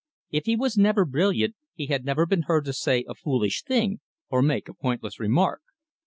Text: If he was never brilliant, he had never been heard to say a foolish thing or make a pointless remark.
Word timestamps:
If 0.31 0.47
he 0.47 0.55
was 0.55 0.79
never 0.79 1.05
brilliant, 1.05 1.55
he 1.75 1.85
had 1.85 2.03
never 2.05 2.25
been 2.25 2.45
heard 2.49 2.65
to 2.65 2.73
say 2.73 3.05
a 3.07 3.13
foolish 3.13 3.61
thing 3.61 3.99
or 4.31 4.41
make 4.41 4.67
a 4.67 4.73
pointless 4.73 5.19
remark. 5.19 5.61